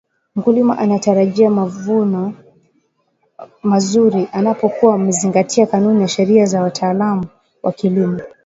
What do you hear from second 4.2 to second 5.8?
anapokua amezingatia